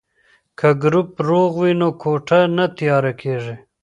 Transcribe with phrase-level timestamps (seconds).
[0.59, 3.55] که ګروپ روغ وي نو کوټه نه تیاره کیږي.